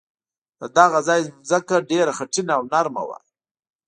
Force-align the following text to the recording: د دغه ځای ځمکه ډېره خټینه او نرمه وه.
د 0.59 0.61
دغه 0.77 0.99
ځای 1.07 1.21
ځمکه 1.49 1.75
ډېره 1.91 2.11
خټینه 2.17 2.53
او 2.57 2.63
نرمه 2.71 3.03
وه. 3.09 3.17